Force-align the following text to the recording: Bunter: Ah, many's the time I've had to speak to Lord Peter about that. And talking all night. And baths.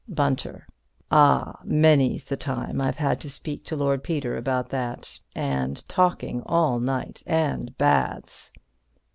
Bunter: 0.09 0.65
Ah, 1.11 1.59
many's 1.63 2.25
the 2.25 2.35
time 2.35 2.81
I've 2.81 2.95
had 2.95 3.21
to 3.21 3.29
speak 3.29 3.63
to 3.65 3.75
Lord 3.75 4.03
Peter 4.03 4.35
about 4.35 4.69
that. 4.69 5.19
And 5.35 5.87
talking 5.87 6.41
all 6.47 6.79
night. 6.79 7.21
And 7.27 7.77
baths. 7.77 8.51